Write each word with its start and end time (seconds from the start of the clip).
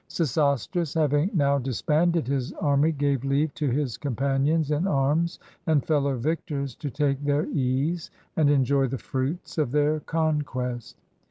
Sesostris, 0.09 0.95
having 0.95 1.29
now 1.31 1.59
disbanded 1.59 2.27
his 2.27 2.51
army, 2.53 2.91
gave 2.91 3.23
leave 3.23 3.53
to 3.53 3.69
his 3.69 3.97
companions 3.97 4.71
in 4.71 4.87
arms 4.87 5.37
and 5.67 5.85
fellow 5.85 6.17
victors 6.17 6.73
to 6.73 6.89
take 6.89 7.23
their 7.23 7.45
ease 7.49 8.09
and 8.35 8.49
enjoy 8.49 8.87
the 8.87 8.97
fruits 8.97 9.59
of 9.59 9.71
their 9.71 9.99
conquest. 9.99 10.97